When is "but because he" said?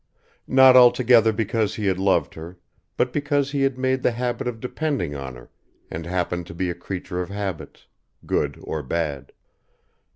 2.97-3.61